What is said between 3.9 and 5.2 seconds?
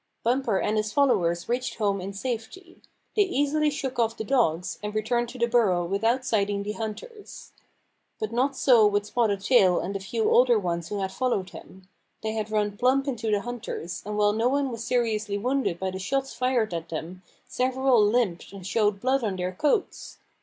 off the dogs, and re